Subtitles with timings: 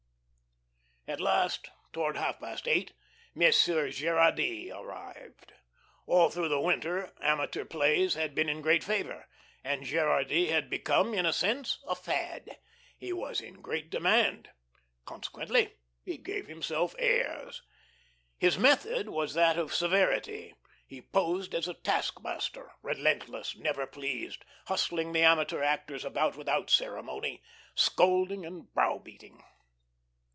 [1.07, 2.93] At last, towards half past eight,
[3.35, 5.51] Monsieur Gerardy arrived.
[6.05, 9.27] All through the winter amateur plays had been in great favor,
[9.61, 12.57] and Gerardy had become, in a sense, a fad.
[12.97, 14.51] He was in great demand.
[15.03, 17.61] Consequently, he gave himself airs.
[18.37, 20.53] His method was that of severity;
[20.87, 26.69] he posed as a task master, relentless, never pleased, hustling the amateur actors about without
[26.69, 27.43] ceremony,
[27.75, 29.43] scolding and brow beating.